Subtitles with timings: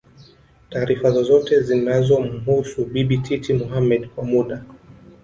[0.69, 4.63] taarifa zozote zinazomhusu Bibi Titi Mohamed Kwa muda